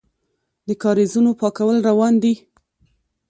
د 0.67 0.69
کاریزونو 0.83 1.31
پاکول 1.41 1.77
روان 1.89 2.13
دي؟ 2.23 2.33